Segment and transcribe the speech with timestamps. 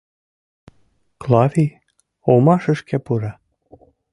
[1.21, 1.69] Клавий
[2.31, 3.31] омашышке пура.